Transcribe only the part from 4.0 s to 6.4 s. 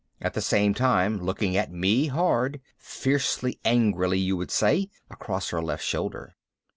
you'd say across her left shoulder.